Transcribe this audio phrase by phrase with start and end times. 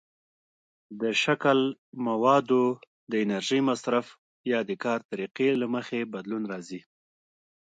[1.01, 1.59] د شکل،
[2.05, 2.65] موادو،
[3.11, 4.05] د انرژۍ مصرف،
[4.51, 6.81] یا د کار طریقې له مخې بدلون راځي.